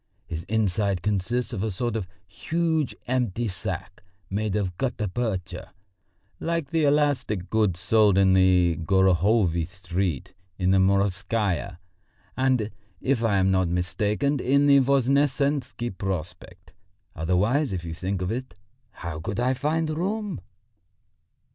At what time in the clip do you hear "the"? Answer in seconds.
6.71-6.85, 8.33-8.77, 10.71-10.79, 14.65-14.79